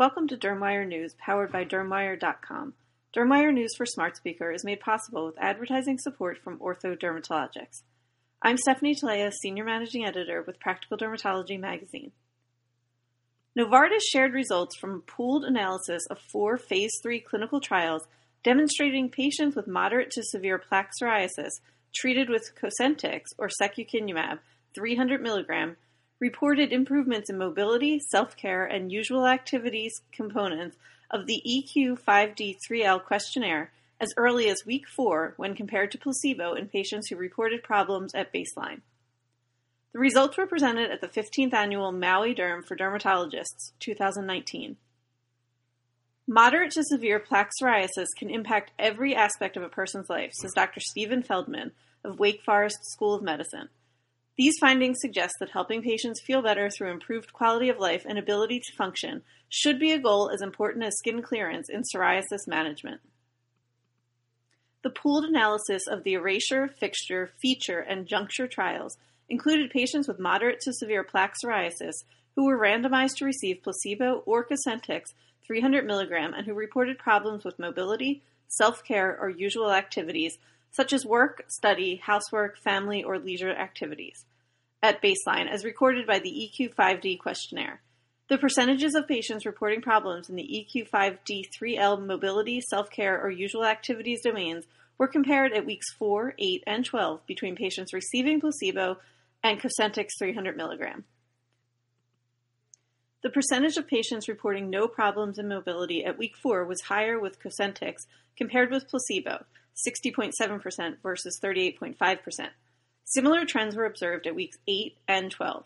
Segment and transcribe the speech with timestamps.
[0.00, 2.72] Welcome to Dermwire News, powered by Dermwire.com.
[3.14, 7.82] Dermwire News for Smart Speaker is made possible with advertising support from Ortho Dermatologics.
[8.40, 12.12] I'm Stephanie Talea, Senior Managing Editor with Practical Dermatology Magazine.
[13.54, 18.08] Novartis shared results from a pooled analysis of four Phase 3 clinical trials
[18.42, 21.60] demonstrating patients with moderate to severe plaque psoriasis
[21.94, 24.38] treated with Cosentyx or secukinumab
[24.74, 25.76] 300 mg
[26.20, 30.76] reported improvements in mobility, self-care, and usual activities components
[31.10, 37.08] of the EQ-5D-3L questionnaire as early as week 4 when compared to placebo in patients
[37.08, 38.80] who reported problems at baseline.
[39.92, 44.76] The results were presented at the 15th Annual Maui Derm for Dermatologists 2019.
[46.28, 50.78] Moderate to severe plaque psoriasis can impact every aspect of a person's life, says Dr.
[50.78, 51.72] Steven Feldman
[52.04, 53.68] of Wake Forest School of Medicine.
[54.40, 58.60] These findings suggest that helping patients feel better through improved quality of life and ability
[58.60, 63.02] to function should be a goal as important as skin clearance in psoriasis management.
[64.82, 68.96] The pooled analysis of the erasure, fixture, feature, and juncture trials
[69.28, 74.46] included patients with moderate to severe plaque psoriasis who were randomized to receive placebo or
[74.46, 75.02] Cosentyx
[75.46, 80.38] 300 mg and who reported problems with mobility, self-care, or usual activities
[80.70, 84.24] such as work, study, housework, family, or leisure activities
[84.82, 87.80] at baseline as recorded by the EQ5D questionnaire.
[88.28, 94.66] The percentages of patients reporting problems in the EQ5D3L mobility, self-care, or usual activities domains
[94.98, 98.98] were compared at weeks 4, 8, and 12 between patients receiving placebo
[99.42, 101.02] and Cosentyx 300 mg.
[103.22, 107.38] The percentage of patients reporting no problems in mobility at week 4 was higher with
[107.38, 109.44] Cosentyx compared with placebo,
[109.86, 112.48] 60.7% versus 38.5%.
[113.04, 115.64] Similar trends were observed at weeks 8 and 12.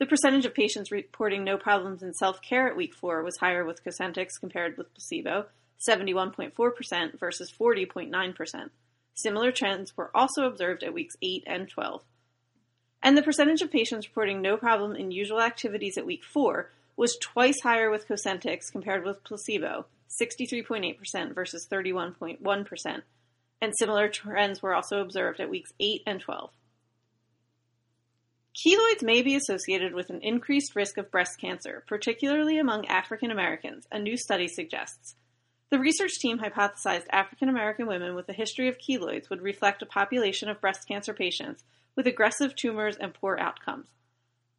[0.00, 3.84] The percentage of patients reporting no problems in self-care at week 4 was higher with
[3.84, 5.46] Cosentyx compared with placebo,
[5.88, 8.70] 71.4% versus 40.9%.
[9.14, 12.02] Similar trends were also observed at weeks 8 and 12.
[13.02, 16.70] And the percentage of patients reporting no problem in usual activities at week 4
[17.00, 19.86] was twice higher with Cosentyx compared with placebo,
[20.20, 23.02] 63.8% versus 31.1%.
[23.62, 26.50] And similar trends were also observed at weeks 8 and 12.
[28.54, 33.86] Keloids may be associated with an increased risk of breast cancer, particularly among African Americans,
[33.90, 35.14] a new study suggests.
[35.70, 39.86] The research team hypothesized African American women with a history of keloids would reflect a
[39.86, 41.64] population of breast cancer patients
[41.96, 43.86] with aggressive tumors and poor outcomes.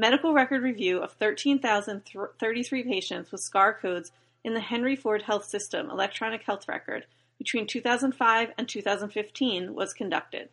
[0.00, 4.12] Medical record review of 13,033 patients with SCAR codes
[4.44, 10.50] in the Henry Ford Health System electronic health record between 2005 and 2015 was conducted.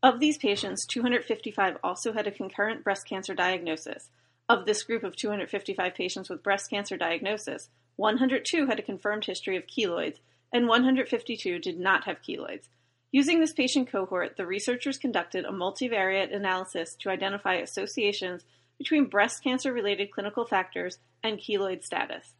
[0.00, 4.10] Of these patients, 255 also had a concurrent breast cancer diagnosis.
[4.48, 9.56] Of this group of 255 patients with breast cancer diagnosis, 102 had a confirmed history
[9.56, 10.18] of keloids,
[10.52, 12.68] and 152 did not have keloids.
[13.10, 18.44] Using this patient cohort, the researchers conducted a multivariate analysis to identify associations
[18.76, 22.34] between breast cancer related clinical factors and keloid status.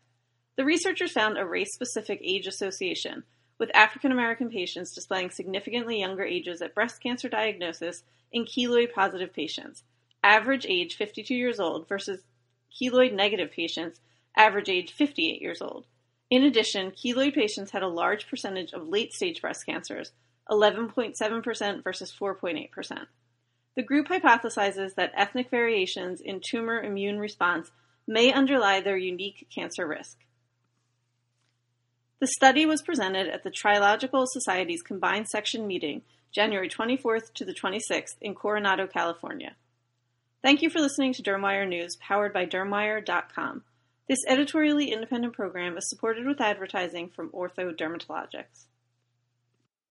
[0.56, 3.24] The researchers found a race specific age association,
[3.58, 9.32] with African American patients displaying significantly younger ages at breast cancer diagnosis in keloid positive
[9.32, 9.84] patients,
[10.22, 12.24] average age 52 years old versus
[12.78, 14.00] keloid negative patients,
[14.36, 15.86] average age 58 years old.
[16.30, 20.12] In addition, keloid patients had a large percentage of late stage breast cancers,
[20.50, 23.06] 11.7% versus 4.8%.
[23.76, 27.70] The group hypothesizes that ethnic variations in tumor immune response
[28.06, 30.18] may underlie their unique cancer risk.
[32.20, 37.54] The study was presented at the Triological Society's Combined Section meeting January 24th to the
[37.54, 39.54] 26th in Coronado, California.
[40.42, 43.62] Thank you for listening to Dermwire News, powered by Dermwire.com.
[44.08, 48.66] This editorially independent program is supported with advertising from Ortho Dermatologics.